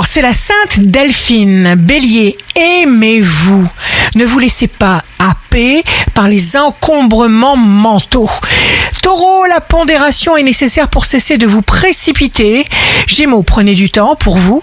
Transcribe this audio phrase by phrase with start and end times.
[0.00, 1.74] c'est la Sainte Delphine.
[1.76, 3.68] Bélier, aimez-vous.
[4.14, 5.84] Ne vous laissez pas happer
[6.14, 8.30] par les encombrements mentaux.
[9.02, 12.64] Taureau, la pondération est nécessaire pour cesser de vous précipiter.
[13.06, 14.62] Gémeaux, prenez du temps pour vous.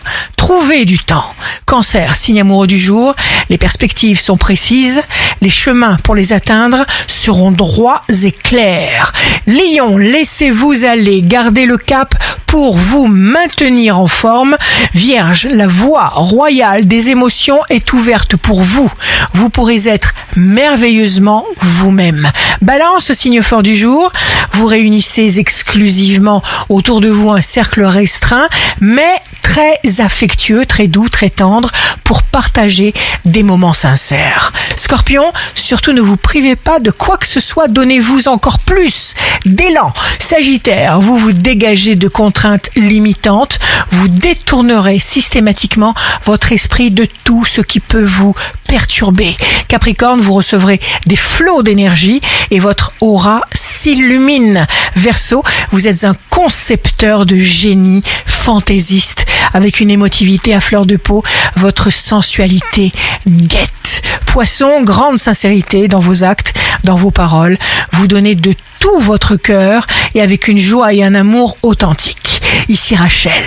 [0.49, 1.35] Trouvez du temps.
[1.67, 3.13] Cancer, signe amoureux du jour.
[3.51, 4.99] Les perspectives sont précises.
[5.41, 9.13] Les chemins pour les atteindre seront droits et clairs.
[9.45, 11.21] Lion, laissez-vous aller.
[11.21, 12.15] Gardez le cap
[12.47, 14.55] pour vous maintenir en forme.
[14.95, 18.91] Vierge, la voie royale des émotions est ouverte pour vous.
[19.33, 22.27] Vous pourrez être merveilleusement vous-même.
[22.63, 24.11] Balance, signe fort du jour.
[24.53, 28.47] Vous réunissez exclusivement autour de vous un cercle restreint,
[28.81, 31.71] mais très affectueux, très doux, très tendre
[32.03, 32.93] pour partager
[33.25, 34.53] des moments sincères.
[34.75, 35.23] Scorpion,
[35.55, 39.91] surtout ne vous privez pas de quoi que ce soit, donnez-vous encore plus d'élan.
[40.19, 43.57] Sagittaire, vous vous dégagez de contraintes limitantes,
[43.89, 48.35] vous détournerez systématiquement votre esprit de tout ce qui peut vous
[48.67, 49.35] perturber.
[49.67, 54.65] Capricorne, vous recevrez des flots d'énergie et votre aura s'illumine.
[54.95, 61.23] Verseau, vous êtes un concepteur de génie fantaisiste avec une émotivité à fleur de peau,
[61.55, 62.91] votre sensualité
[63.27, 64.01] guette.
[64.25, 67.57] Poisson, grande sincérité dans vos actes, dans vos paroles,
[67.91, 72.41] vous donnez de tout votre cœur et avec une joie et un amour authentique.
[72.69, 73.43] Ici Rachel,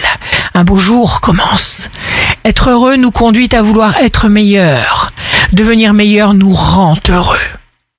[0.54, 1.88] un beau jour commence.
[2.44, 5.12] Être heureux nous conduit à vouloir être meilleur.
[5.52, 7.38] Devenir meilleur nous rend heureux.